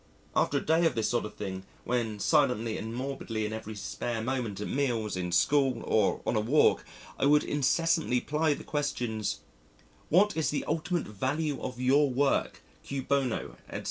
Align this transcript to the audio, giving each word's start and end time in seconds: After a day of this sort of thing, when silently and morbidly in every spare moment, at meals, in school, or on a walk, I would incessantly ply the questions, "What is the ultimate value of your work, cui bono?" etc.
After 0.35 0.57
a 0.57 0.65
day 0.65 0.87
of 0.87 0.95
this 0.95 1.09
sort 1.09 1.25
of 1.25 1.35
thing, 1.35 1.61
when 1.83 2.19
silently 2.19 2.75
and 2.75 2.95
morbidly 2.95 3.45
in 3.45 3.53
every 3.53 3.75
spare 3.75 4.19
moment, 4.19 4.59
at 4.59 4.67
meals, 4.67 5.15
in 5.15 5.31
school, 5.31 5.83
or 5.85 6.21
on 6.25 6.35
a 6.35 6.39
walk, 6.41 6.83
I 7.19 7.27
would 7.27 7.43
incessantly 7.43 8.19
ply 8.19 8.55
the 8.55 8.63
questions, 8.63 9.41
"What 10.09 10.35
is 10.35 10.49
the 10.49 10.65
ultimate 10.65 11.05
value 11.05 11.61
of 11.61 11.79
your 11.79 12.09
work, 12.09 12.63
cui 12.83 12.99
bono?" 13.01 13.57
etc. 13.67 13.79